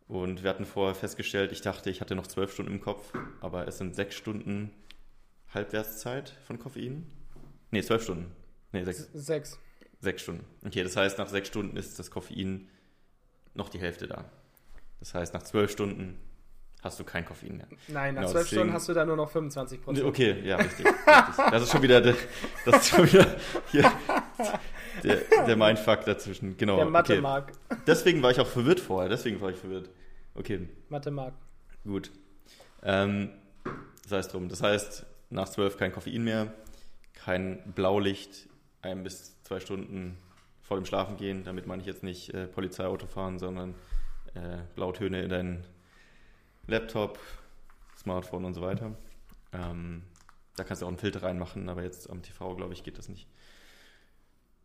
[0.08, 3.68] Und wir hatten vorher festgestellt, ich dachte, ich hatte noch zwölf Stunden im Kopf, aber
[3.68, 4.70] es sind sechs Stunden
[5.52, 7.06] Halbwertszeit von Koffein.
[7.70, 8.32] Nee, zwölf Stunden.
[8.72, 9.58] Nee, sechs, Sechs.
[10.00, 10.44] sechs Stunden.
[10.64, 12.68] Okay, das heißt, nach sechs Stunden ist das Koffein
[13.54, 14.24] noch die Hälfte da.
[15.00, 16.18] Das heißt, nach zwölf Stunden
[16.86, 17.66] hast du kein Koffein mehr.
[17.88, 20.06] Nein, nach Genau, zwölf deswegen- Stunden hast du da nur noch 25 Prozent.
[20.06, 20.86] Okay, ja, richtig.
[20.86, 21.04] richtig.
[21.50, 22.14] Das ist schon wieder, der,
[22.64, 23.26] das ist schon wieder
[23.70, 23.92] hier,
[25.02, 26.56] der, der Mindfuck dazwischen.
[26.56, 26.76] Genau.
[26.76, 26.92] Der okay.
[26.92, 27.52] Mathe-Mark.
[27.86, 29.08] Deswegen war ich auch verwirrt vorher.
[29.08, 29.90] Deswegen war ich verwirrt.
[30.34, 31.34] Okay, Mathe-Mark.
[31.84, 32.10] gut.
[32.82, 33.30] Ähm,
[34.06, 34.48] sei es drum.
[34.48, 36.52] Das heißt, nach zwölf kein Koffein mehr.
[37.14, 38.48] kein Blaulicht
[38.82, 40.16] ein bis zwei Stunden
[40.62, 41.42] vor dem Schlafen gehen.
[41.44, 43.74] Damit meine ich jetzt nicht äh, Polizeiauto fahren, sondern
[44.34, 45.64] äh, Blautöne in deinen
[46.66, 47.18] Laptop,
[47.96, 48.96] Smartphone und so weiter.
[49.52, 50.02] Ähm,
[50.56, 53.08] da kannst du auch einen Filter reinmachen, aber jetzt am TV, glaube ich, geht das
[53.08, 53.28] nicht.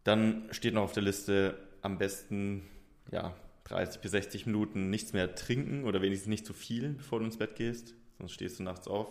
[0.03, 2.67] Dann steht noch auf der Liste am besten
[3.11, 3.35] ja,
[3.65, 7.37] 30 bis 60 Minuten nichts mehr trinken oder wenigstens nicht zu viel, bevor du ins
[7.37, 9.07] Bett gehst, sonst stehst du nachts auf.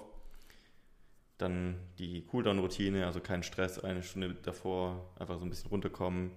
[1.38, 6.32] Dann die Cooldown-Routine, also kein Stress, eine Stunde davor, einfach so ein bisschen runterkommen.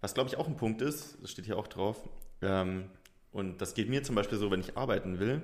[0.00, 2.08] Was glaube ich auch ein Punkt ist, das steht hier auch drauf,
[2.42, 2.90] ähm,
[3.32, 5.42] und das geht mir zum Beispiel so, wenn ich arbeiten will,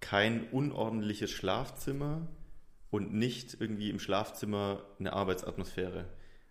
[0.00, 2.26] kein unordentliches Schlafzimmer
[2.90, 6.06] und nicht irgendwie im Schlafzimmer eine Arbeitsatmosphäre.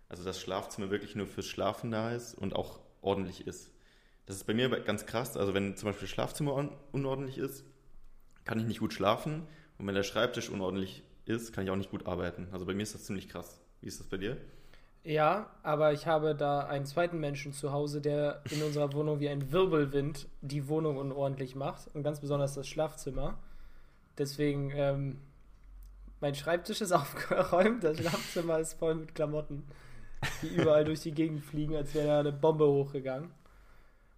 [0.08, 3.70] Also das Schlafzimmer wirklich nur fürs Schlafen da ist und auch ordentlich ist.
[4.26, 5.36] Das ist bei mir ganz krass.
[5.36, 7.64] Also wenn zum Beispiel das Schlafzimmer unordentlich ist,
[8.44, 9.46] kann ich nicht gut schlafen.
[9.78, 12.48] Und wenn der Schreibtisch unordentlich ist, kann ich auch nicht gut arbeiten.
[12.52, 13.60] Also bei mir ist das ziemlich krass.
[13.80, 14.36] Wie ist das bei dir?
[15.02, 19.28] Ja, aber ich habe da einen zweiten Menschen zu Hause, der in unserer Wohnung wie
[19.28, 21.88] ein Wirbelwind die Wohnung unordentlich macht.
[21.94, 23.38] Und ganz besonders das Schlafzimmer.
[24.18, 25.18] Deswegen, ähm,
[26.20, 29.64] mein Schreibtisch ist aufgeräumt, das Schlafzimmer ist voll mit Klamotten
[30.42, 33.30] die überall durch die Gegend fliegen, als wäre da eine Bombe hochgegangen.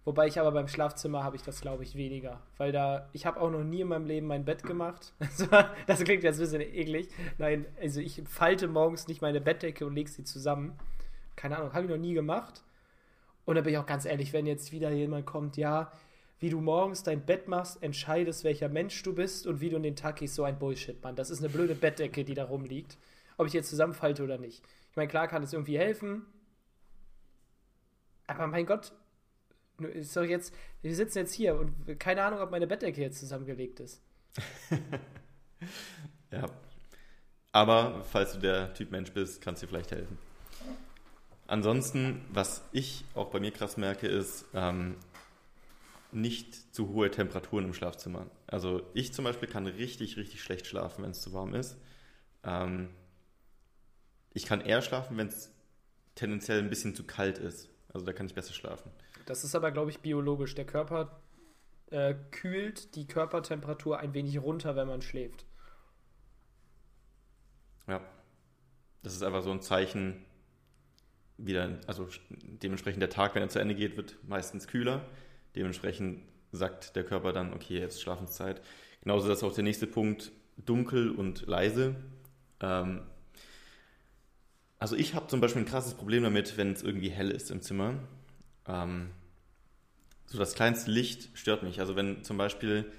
[0.05, 2.41] Wobei ich aber beim Schlafzimmer habe ich das, glaube ich, weniger.
[2.57, 5.13] Weil da, ich habe auch noch nie in meinem Leben mein Bett gemacht.
[5.87, 7.09] das klingt jetzt ein bisschen eklig.
[7.37, 10.77] Nein, also ich falte morgens nicht meine Bettdecke und lege sie zusammen.
[11.37, 12.63] Keine Ahnung, habe ich noch nie gemacht.
[13.45, 15.91] Und da bin ich auch ganz ehrlich, wenn jetzt wieder jemand kommt, ja,
[16.39, 19.83] wie du morgens dein Bett machst, entscheidest, welcher Mensch du bist und wie du in
[19.83, 21.15] den Tag gehst, so ein Bullshit, Mann.
[21.15, 22.97] Das ist eine blöde Bettdecke, die da rumliegt.
[23.37, 24.61] Ob ich jetzt zusammenfalte oder nicht.
[24.91, 26.25] Ich meine, klar kann es irgendwie helfen.
[28.27, 28.91] Aber mein Gott,
[29.79, 33.79] ist doch jetzt, wir sitzen jetzt hier und keine Ahnung, ob meine Bettdecke jetzt zusammengelegt
[33.79, 34.01] ist.
[36.31, 36.45] ja.
[37.51, 40.17] Aber falls du der Typ Mensch bist, kannst du dir vielleicht helfen.
[41.45, 44.95] Ansonsten, was ich auch bei mir krass merke, ist ähm,
[46.11, 48.27] nicht zu hohe Temperaturen im Schlafzimmer.
[48.47, 51.77] Also ich zum Beispiel kann richtig, richtig schlecht schlafen, wenn es zu warm ist.
[52.43, 52.89] Ähm,
[54.33, 55.51] ich kann eher schlafen, wenn es
[56.15, 57.69] tendenziell ein bisschen zu kalt ist.
[57.93, 58.91] Also da kann ich besser schlafen.
[59.25, 60.55] Das ist aber, glaube ich, biologisch.
[60.55, 61.21] Der Körper
[61.91, 65.45] äh, kühlt die Körpertemperatur ein wenig runter, wenn man schläft.
[67.87, 68.01] Ja.
[69.03, 70.25] Das ist einfach so ein Zeichen,
[71.37, 75.05] wieder, also dementsprechend der Tag, wenn er zu Ende geht, wird meistens kühler.
[75.55, 78.61] Dementsprechend sagt der Körper dann, okay, jetzt Schlafenszeit.
[79.01, 81.95] Genauso ist auch der nächste Punkt, dunkel und leise.
[82.59, 83.01] Ähm,
[84.79, 87.61] also ich habe zum Beispiel ein krasses Problem damit, wenn es irgendwie hell ist im
[87.61, 87.95] Zimmer.
[88.67, 89.11] Ähm,
[90.25, 91.79] so das kleinste Licht stört mich.
[91.79, 92.91] Also wenn zum Beispiel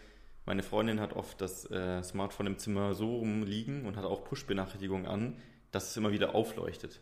[0.46, 5.06] meine Freundin hat oft das äh, Smartphone im Zimmer so rumliegen und hat auch Push-Benachrichtigungen
[5.06, 5.36] an,
[5.70, 7.00] dass es immer wieder aufleuchtet.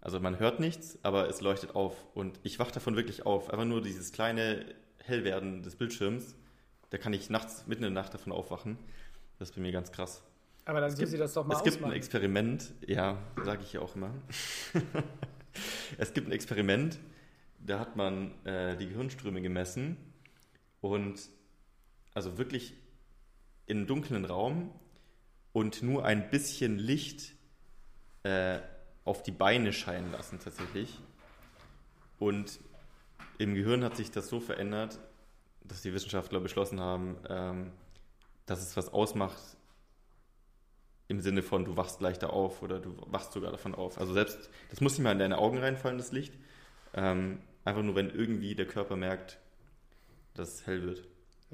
[0.00, 1.96] Also man hört nichts, aber es leuchtet auf.
[2.14, 3.50] Und ich wache davon wirklich auf.
[3.50, 4.64] Einfach nur dieses kleine
[4.98, 6.36] Hellwerden des Bildschirms,
[6.90, 8.78] da kann ich nachts, mitten in der Nacht davon aufwachen.
[9.38, 10.22] Das ist bei mir ganz krass.
[10.64, 11.92] Aber dann soll sie das doch mal Es gibt ausmachen.
[11.92, 14.14] ein Experiment, ja, sage ich ja auch immer.
[15.98, 16.98] es gibt ein Experiment,
[17.64, 19.96] da hat man äh, die Gehirnströme gemessen
[20.80, 21.20] und
[22.12, 22.74] also wirklich
[23.66, 24.70] in einem dunklen Raum
[25.52, 27.32] und nur ein bisschen Licht
[28.22, 28.58] äh,
[29.04, 30.98] auf die Beine scheinen lassen tatsächlich.
[32.18, 32.60] Und
[33.38, 35.00] im Gehirn hat sich das so verändert,
[35.62, 37.72] dass die Wissenschaftler beschlossen haben, ähm,
[38.46, 39.42] dass es was ausmacht,
[41.08, 43.98] im Sinne von, du wachst leichter auf oder du wachst sogar davon auf.
[43.98, 46.34] Also selbst, das muss nicht mal in deine Augen reinfallen, das Licht.
[46.94, 49.38] Ähm, einfach nur, wenn irgendwie der Körper merkt,
[50.34, 51.04] dass es hell wird.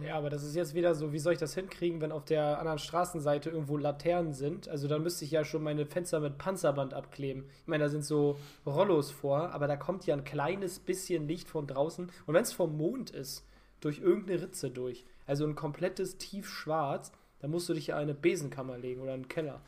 [0.03, 2.59] Ja, aber das ist jetzt wieder so, wie soll ich das hinkriegen, wenn auf der
[2.59, 4.69] anderen Straßenseite irgendwo Laternen sind?
[4.69, 7.45] Also dann müsste ich ja schon meine Fenster mit Panzerband abkleben.
[7.63, 11.49] Ich meine, da sind so Rollos vor, aber da kommt ja ein kleines bisschen Licht
[11.49, 12.11] von draußen.
[12.27, 13.47] Und wenn es vom Mond ist,
[13.81, 18.79] durch irgendeine Ritze durch, also ein komplettes Tiefschwarz, da musst du dich ja eine Besenkammer
[18.79, 19.61] legen oder einen Keller.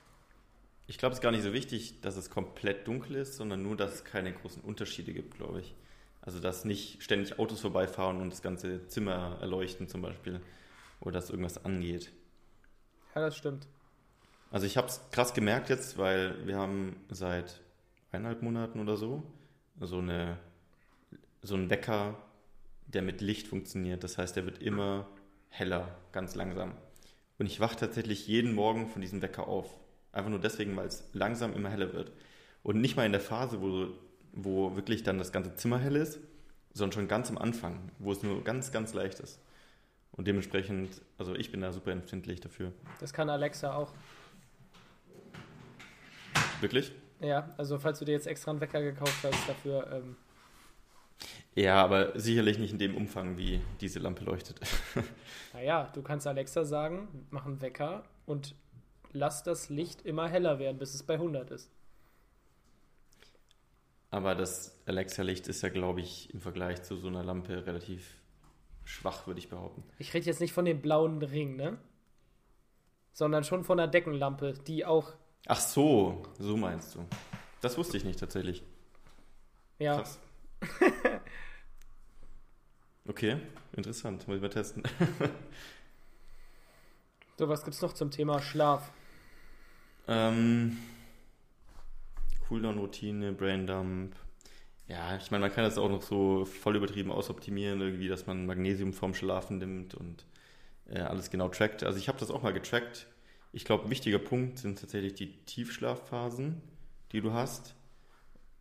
[0.86, 3.76] Ich glaube, es ist gar nicht so wichtig, dass es komplett dunkel ist, sondern nur,
[3.76, 5.74] dass es keine großen Unterschiede gibt, glaube ich.
[6.22, 10.40] Also, dass nicht ständig Autos vorbeifahren und das ganze Zimmer erleuchten zum Beispiel.
[11.00, 12.10] Oder dass irgendwas angeht.
[13.14, 13.66] Ja, das stimmt.
[14.50, 17.60] Also, ich habe es krass gemerkt jetzt, weil wir haben seit
[18.12, 19.22] eineinhalb Monaten oder so
[19.80, 20.38] so, eine,
[21.42, 22.16] so einen Wecker,
[22.86, 24.04] der mit Licht funktioniert.
[24.04, 25.08] Das heißt, der wird immer
[25.48, 26.74] heller, ganz langsam.
[27.38, 29.68] Und ich wache tatsächlich jeden Morgen von diesem Wecker auf.
[30.12, 32.12] Einfach nur deswegen, weil es langsam immer heller wird.
[32.62, 33.88] Und nicht mal in der Phase, wo,
[34.32, 36.18] wo wirklich dann das ganze Zimmer hell ist,
[36.74, 39.40] sondern schon ganz am Anfang, wo es nur ganz, ganz leicht ist.
[40.12, 42.72] Und dementsprechend, also ich bin da super empfindlich dafür.
[43.00, 43.92] Das kann Alexa auch.
[46.60, 46.92] Wirklich?
[47.20, 49.90] Ja, also falls du dir jetzt extra einen Wecker gekauft hast dafür.
[49.92, 50.16] Ähm,
[51.54, 54.60] ja, aber sicherlich nicht in dem Umfang, wie diese Lampe leuchtet.
[55.52, 58.54] naja, du kannst Alexa sagen, mach einen Wecker und
[59.12, 61.70] lass das Licht immer heller werden, bis es bei 100 ist.
[64.12, 68.20] Aber das Alexa-Licht ist ja, glaube ich, im Vergleich zu so einer Lampe relativ
[68.84, 69.82] schwach, würde ich behaupten.
[69.98, 71.78] Ich rede jetzt nicht von dem blauen Ring, ne?
[73.14, 75.14] Sondern schon von der Deckenlampe, die auch.
[75.46, 77.06] Ach so, so meinst du.
[77.62, 78.62] Das wusste ich nicht tatsächlich.
[79.78, 79.96] Ja.
[79.96, 80.20] Krass.
[83.08, 83.38] okay,
[83.72, 84.28] interessant.
[84.28, 84.82] Muss ich mal testen.
[87.38, 88.92] so, was gibt's noch zum Thema Schlaf?
[90.06, 90.76] Ähm,
[92.52, 94.14] Cooldown-Routine, Braindump.
[94.86, 98.44] Ja, ich meine, man kann das auch noch so voll übertrieben ausoptimieren, irgendwie, dass man
[98.44, 100.26] Magnesium vorm Schlafen nimmt und
[100.90, 101.82] äh, alles genau trackt.
[101.82, 103.06] Also ich habe das auch mal getrackt.
[103.54, 106.60] Ich glaube, wichtiger Punkt sind tatsächlich die Tiefschlafphasen,
[107.12, 107.74] die du hast.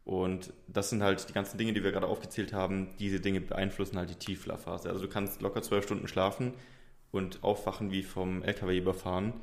[0.06, 2.96] Und das sind halt die ganzen Dinge, die wir gerade aufgezählt haben.
[2.98, 4.88] Diese Dinge beeinflussen halt die Tiefschlafphase.
[4.88, 6.54] Also du kannst locker zwölf Stunden schlafen
[7.12, 9.34] und aufwachen wie vom LKW überfahren,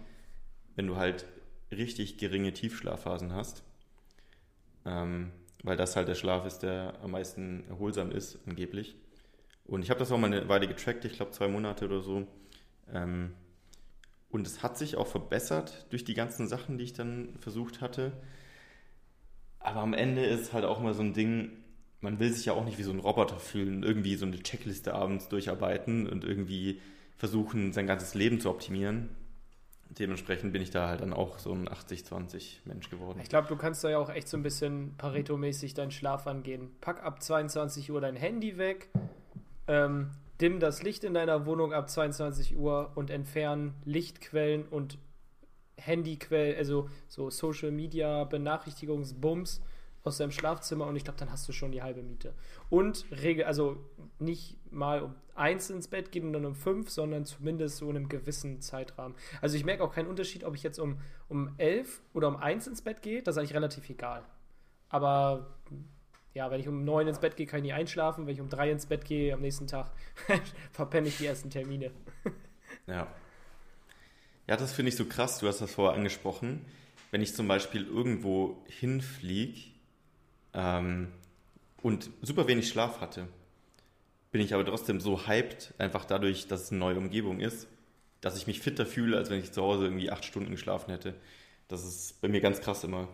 [0.74, 1.26] wenn du halt
[1.70, 3.62] richtig geringe Tiefschlafphasen hast.
[4.88, 8.96] Ähm, weil das halt der Schlaf ist, der am meisten erholsam ist, angeblich.
[9.64, 12.26] Und ich habe das auch mal eine Weile getrackt, ich glaube zwei Monate oder so.
[12.90, 13.34] Ähm,
[14.30, 18.12] und es hat sich auch verbessert durch die ganzen Sachen, die ich dann versucht hatte.
[19.58, 21.50] Aber am Ende ist halt auch mal so ein Ding,
[22.00, 24.94] man will sich ja auch nicht wie so ein Roboter fühlen, irgendwie so eine Checkliste
[24.94, 26.80] abends durcharbeiten und irgendwie
[27.16, 29.10] versuchen, sein ganzes Leben zu optimieren.
[29.90, 33.20] Dementsprechend bin ich da halt dann auch so ein 80-20 Mensch geworden.
[33.22, 36.70] Ich glaube, du kannst da ja auch echt so ein bisschen Pareto-mäßig deinen Schlaf angehen.
[36.80, 38.90] Pack ab 22 Uhr dein Handy weg,
[39.66, 44.98] ähm, dimm das Licht in deiner Wohnung ab 22 Uhr und entfernen Lichtquellen und
[45.76, 49.62] Handyquellen, also so Social Media Benachrichtigungsbums
[50.04, 52.34] aus deinem Schlafzimmer und ich glaube, dann hast du schon die halbe Miete.
[52.68, 53.76] Und regel, also
[54.18, 57.96] nicht mal um eins ins Bett gehen und dann um fünf, sondern zumindest so in
[57.96, 59.16] einem gewissen Zeitrahmen.
[59.40, 62.66] Also ich merke auch keinen Unterschied, ob ich jetzt um, um elf oder um eins
[62.66, 64.24] ins Bett gehe, das ist eigentlich relativ egal.
[64.88, 65.54] Aber
[66.34, 68.26] ja, wenn ich um neun ins Bett gehe, kann ich nie einschlafen.
[68.26, 69.90] Wenn ich um drei ins Bett gehe, am nächsten Tag
[70.72, 71.90] verpenne ich die ersten Termine.
[72.86, 73.06] ja.
[74.46, 75.38] Ja, das finde ich so krass.
[75.40, 76.64] Du hast das vorher angesprochen.
[77.10, 79.60] Wenn ich zum Beispiel irgendwo hinfliege
[80.54, 81.08] ähm,
[81.82, 83.28] und super wenig Schlaf hatte,
[84.30, 87.68] bin ich aber trotzdem so hyped, einfach dadurch, dass es eine neue Umgebung ist,
[88.20, 91.14] dass ich mich fitter fühle, als wenn ich zu Hause irgendwie acht Stunden geschlafen hätte.
[91.68, 93.08] Das ist bei mir ganz krass immer.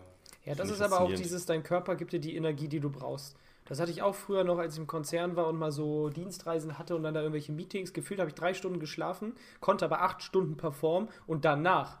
[0.45, 3.35] Ja, das ist aber auch dieses, dein Körper gibt dir die Energie, die du brauchst.
[3.65, 6.77] Das hatte ich auch früher noch, als ich im Konzern war und mal so Dienstreisen
[6.77, 7.93] hatte und dann da irgendwelche Meetings.
[7.93, 11.97] Gefühlt habe ich drei Stunden geschlafen, konnte aber acht Stunden performen und danach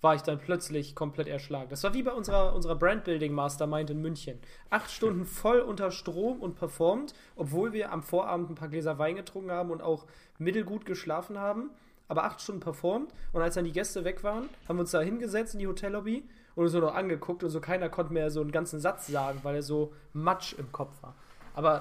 [0.00, 1.68] war ich dann plötzlich komplett erschlagen.
[1.70, 4.38] Das war wie bei unserer, unserer Brandbuilding Mastermind in München.
[4.70, 9.16] Acht Stunden voll unter Strom und performt, obwohl wir am Vorabend ein paar Gläser Wein
[9.16, 10.06] getrunken haben und auch
[10.38, 11.70] mittelgut geschlafen haben.
[12.08, 15.00] Aber acht Stunden performt und als dann die Gäste weg waren, haben wir uns da
[15.00, 16.22] hingesetzt in die Hotellobby
[16.54, 19.40] und uns so noch angeguckt und so keiner konnte mehr so einen ganzen Satz sagen,
[19.42, 21.16] weil er so Matsch im Kopf war.
[21.54, 21.80] Aber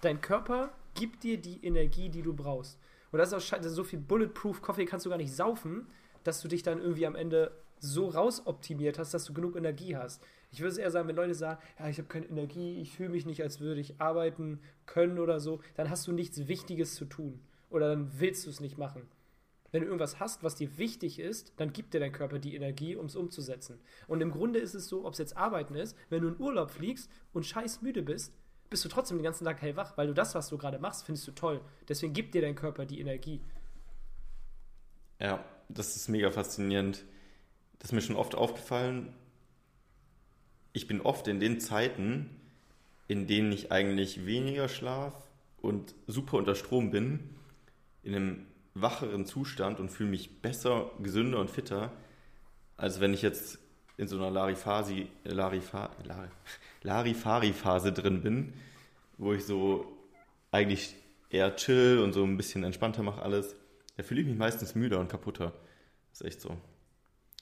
[0.00, 2.78] dein Körper gibt dir die Energie, die du brauchst.
[3.12, 5.86] Und das ist auch so viel Bulletproof Coffee kannst du gar nicht saufen,
[6.24, 10.22] dass du dich dann irgendwie am Ende so rausoptimiert hast, dass du genug Energie hast.
[10.50, 13.10] Ich würde es eher sagen, wenn Leute sagen, ja, ich habe keine Energie, ich fühle
[13.10, 17.04] mich nicht, als würde ich arbeiten können oder so, dann hast du nichts Wichtiges zu
[17.04, 17.40] tun.
[17.70, 19.08] Oder dann willst du es nicht machen.
[19.72, 22.94] Wenn du irgendwas hast, was dir wichtig ist, dann gibt dir dein Körper die Energie,
[22.94, 23.80] um es umzusetzen.
[24.06, 26.70] Und im Grunde ist es so, ob es jetzt Arbeiten ist, wenn du in Urlaub
[26.70, 28.32] fliegst und scheiß müde bist,
[28.70, 31.26] bist du trotzdem den ganzen Tag hellwach, weil du das, was du gerade machst, findest
[31.26, 31.60] du toll.
[31.88, 33.40] Deswegen gibt dir dein Körper die Energie.
[35.18, 37.04] Ja, das ist mega faszinierend.
[37.78, 39.12] Das ist mir schon oft aufgefallen.
[40.72, 42.30] Ich bin oft in den Zeiten,
[43.08, 45.12] in denen ich eigentlich weniger schlaf
[45.60, 47.20] und super unter Strom bin,
[48.02, 51.92] in einem wacheren Zustand und fühle mich besser, gesünder und fitter,
[52.76, 53.58] als wenn ich jetzt
[53.96, 55.90] in so einer Larifasi, Larifa,
[56.82, 58.54] Larifari-Phase drin bin,
[59.16, 59.86] wo ich so
[60.50, 60.96] eigentlich
[61.30, 63.54] eher chill und so ein bisschen entspannter mache alles.
[63.96, 65.52] Da fühle ich mich meistens müder und kaputter.
[66.14, 66.56] Das ist echt so.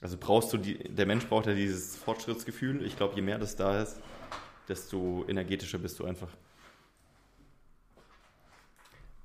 [0.01, 2.87] Also brauchst du die, der Mensch braucht ja dieses Fortschrittsgefühl.
[2.87, 4.01] Ich glaube, je mehr das da ist,
[4.67, 6.31] desto energetischer bist du einfach.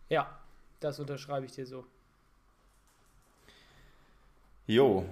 [0.09, 0.37] Ja,
[0.81, 1.85] das unterschreibe ich dir so.
[4.65, 5.05] Jo,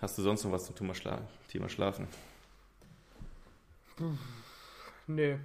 [0.00, 2.08] hast du sonst noch was zum Thema, Schla Thema Schlafen?
[5.06, 5.36] Nö.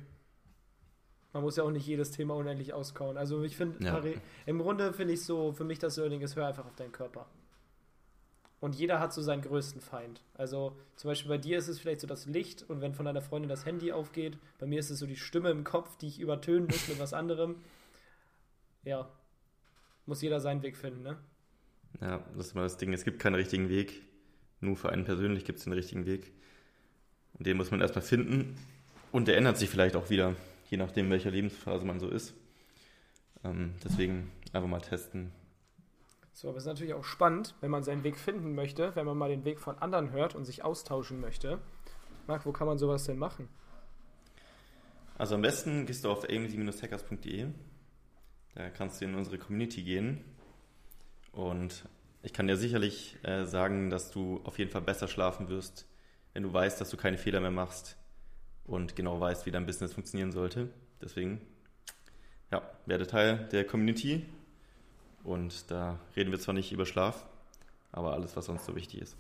[1.34, 3.18] Man muss ja auch nicht jedes Thema unendlich auskauen.
[3.18, 4.02] Also ich finde, ja.
[4.46, 7.28] im Grunde finde ich so, für mich das Learning ist, hör einfach auf deinen Körper.
[8.60, 10.22] Und jeder hat so seinen größten Feind.
[10.34, 13.22] Also zum Beispiel bei dir ist es vielleicht so das Licht und wenn von deiner
[13.22, 16.20] Freundin das Handy aufgeht, bei mir ist es so die Stimme im Kopf, die ich
[16.20, 17.56] übertönen muss mit was anderem.
[18.84, 19.10] Ja,
[20.06, 21.18] muss jeder seinen Weg finden, ne?
[22.02, 22.94] Ja, das ist immer das Ding.
[22.94, 24.02] Es gibt keinen richtigen Weg.
[24.60, 26.34] Nur für einen persönlich gibt es den richtigen Weg.
[27.34, 28.58] Und den muss man erstmal finden.
[29.12, 30.36] Und der ändert sich vielleicht auch wieder,
[30.70, 32.34] je nachdem, welcher Lebensphase man so ist.
[33.44, 35.32] Ähm, deswegen einfach mal testen,
[36.34, 39.18] so, aber es ist natürlich auch spannend, wenn man seinen Weg finden möchte, wenn man
[39.18, 41.60] mal den Weg von anderen hört und sich austauschen möchte.
[42.28, 43.50] Marc, wo kann man sowas denn machen?
[45.18, 47.48] Also am besten gehst du auf aimlessy-hackers.de.
[48.56, 50.24] Da kannst du in unsere Community gehen.
[51.32, 51.86] Und
[52.24, 55.88] ich kann dir sicherlich äh, sagen, dass du auf jeden Fall besser schlafen wirst,
[56.34, 57.98] wenn du weißt, dass du keine Fehler mehr machst
[58.66, 60.70] und genau weißt, wie dein Business funktionieren sollte.
[61.02, 61.42] Deswegen,
[62.52, 64.26] ja, werde Teil der Community
[65.24, 67.26] und da reden wir zwar nicht über Schlaf,
[67.92, 69.18] aber alles, was sonst so wichtig ist.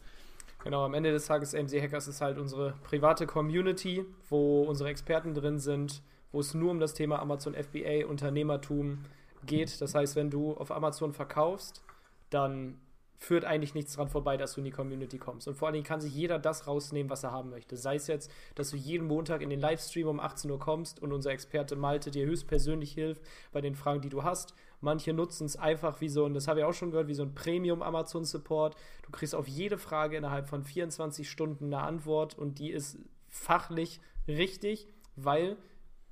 [0.63, 5.33] Genau, am Ende des Tages AMC Hackers ist halt unsere private Community, wo unsere Experten
[5.33, 8.99] drin sind, wo es nur um das Thema Amazon FBA, Unternehmertum
[9.45, 9.79] geht.
[9.79, 11.81] Das heißt, wenn du auf Amazon verkaufst,
[12.29, 12.77] dann
[13.19, 15.47] führt eigentlich nichts dran vorbei, dass du in die Community kommst.
[15.47, 17.75] Und vor allen Dingen kann sich jeder das rausnehmen, was er haben möchte.
[17.75, 21.11] Sei es jetzt, dass du jeden Montag in den Livestream um 18 Uhr kommst und
[21.11, 24.55] unser Experte Malte dir höchstpersönlich hilft bei den Fragen, die du hast.
[24.79, 27.23] Manche nutzen es einfach wie so, und das habe ich auch schon gehört, wie so
[27.23, 28.77] ein Premium-Amazon-Support.
[29.03, 33.99] Du kriegst auf jede Frage innerhalb von 24 Stunden eine Antwort und die ist fachlich
[34.27, 35.57] richtig, weil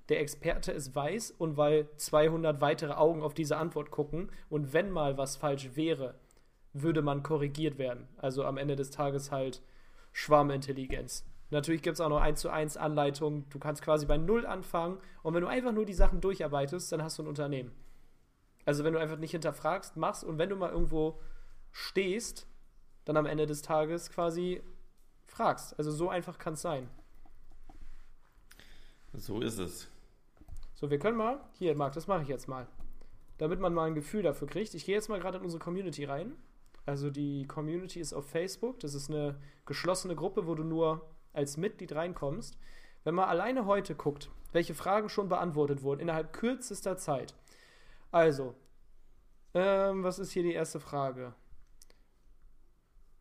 [0.10, 4.30] der Experte es weiß und weil 200 weitere Augen auf diese Antwort gucken.
[4.50, 6.16] Und wenn mal was falsch wäre,
[6.82, 8.08] würde man korrigiert werden.
[8.18, 9.62] Also am Ende des Tages halt
[10.12, 11.26] Schwarmintelligenz.
[11.50, 13.48] Natürlich gibt es auch noch 1 zu 1 Anleitungen.
[13.50, 17.02] Du kannst quasi bei Null anfangen und wenn du einfach nur die Sachen durcharbeitest, dann
[17.02, 17.72] hast du ein Unternehmen.
[18.66, 21.20] Also wenn du einfach nicht hinterfragst, machst und wenn du mal irgendwo
[21.72, 22.48] stehst,
[23.06, 24.62] dann am Ende des Tages quasi
[25.26, 25.78] fragst.
[25.78, 26.90] Also so einfach kann es sein.
[29.14, 29.90] So ist es.
[30.76, 32.68] So, wir können mal, hier, Marc, das mache ich jetzt mal.
[33.38, 34.74] Damit man mal ein Gefühl dafür kriegt.
[34.74, 36.34] Ich gehe jetzt mal gerade in unsere Community rein.
[36.88, 38.80] Also die Community ist auf Facebook.
[38.80, 42.58] Das ist eine geschlossene Gruppe, wo du nur als Mitglied reinkommst.
[43.04, 47.36] Wenn man alleine heute guckt, welche Fragen schon beantwortet wurden, innerhalb kürzester Zeit,
[48.10, 48.56] also,
[49.54, 51.34] ähm, was ist hier die erste Frage?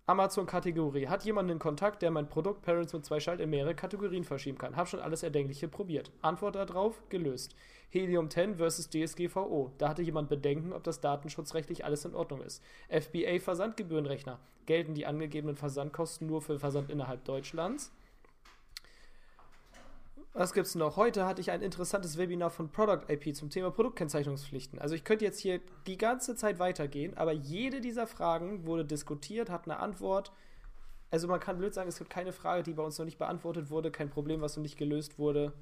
[0.08, 1.08] Amazon-Kategorie.
[1.08, 4.56] Hat jemand einen Kontakt, der mein Produkt Parents mit zwei Schalt in mehrere Kategorien verschieben
[4.56, 4.76] kann?
[4.76, 6.12] Hab schon alles Erdenkliche probiert.
[6.22, 7.56] Antwort darauf, gelöst.
[7.90, 9.72] Helium 10 versus DSGVO.
[9.78, 12.62] Da hatte jemand Bedenken, ob das datenschutzrechtlich alles in Ordnung ist.
[12.88, 14.38] FBA Versandgebührenrechner.
[14.66, 17.92] Gelten die angegebenen Versandkosten nur für Versand innerhalb Deutschlands?
[20.38, 20.96] Was gibt's noch?
[20.96, 24.78] Heute hatte ich ein interessantes Webinar von Product IP zum Thema Produktkennzeichnungspflichten.
[24.78, 29.48] Also ich könnte jetzt hier die ganze Zeit weitergehen, aber jede dieser Fragen wurde diskutiert,
[29.48, 30.32] hat eine Antwort.
[31.10, 33.70] Also man kann blöd sagen, es gibt keine Frage, die bei uns noch nicht beantwortet
[33.70, 35.54] wurde, kein Problem, was noch nicht gelöst wurde.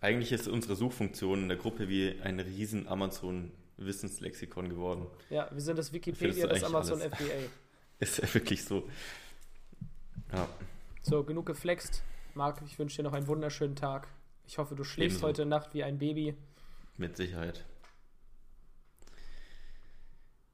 [0.00, 5.06] Eigentlich ist unsere Suchfunktion in der Gruppe wie ein riesen Amazon-Wissenslexikon geworden.
[5.28, 7.12] Ja, wir sind das Wikipedia des Amazon alles.
[7.12, 7.34] FBA.
[7.98, 8.88] ist ja wirklich so.
[10.32, 10.48] Ja.
[11.02, 12.02] So, genug geflext.
[12.36, 14.08] Marc, ich wünsche dir noch einen wunderschönen Tag.
[14.46, 15.28] Ich hoffe, du schläfst Ebenso.
[15.28, 16.34] heute Nacht wie ein Baby.
[16.96, 17.64] Mit Sicherheit.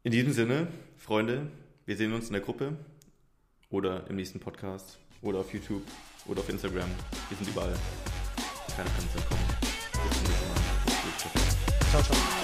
[0.02, 1.50] In diesem Sinne, Freunde,
[1.84, 2.76] wir sehen uns in der Gruppe
[3.68, 5.82] oder im nächsten Podcast oder auf YouTube
[6.26, 6.88] oder auf Instagram.
[7.28, 7.76] Wir sind überall.
[8.76, 9.46] Keine Grenze kommen.
[9.60, 11.90] Bis zum nächsten Mal.
[11.90, 12.39] Ciao, ciao.